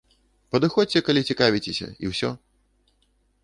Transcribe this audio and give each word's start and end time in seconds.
Падыходзьце, 0.55 1.03
калі 1.11 1.21
цікавіцеся, 1.33 1.87
і 2.07 2.13
ўсё. 2.13 2.29